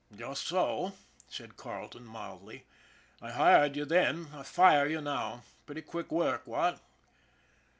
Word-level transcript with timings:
"Just 0.25 0.47
so," 0.47 0.93
said 1.29 1.57
Carleton 1.57 2.05
mildly." 2.05 2.65
I 3.21 3.29
hired 3.29 3.75
you 3.75 3.85
then. 3.85 4.29
I 4.33 4.41
fire 4.41 4.87
you 4.87 4.99
now. 4.99 5.43
Pretty 5.67 5.83
quick 5.83 6.11
work, 6.11 6.47
what? 6.47 6.79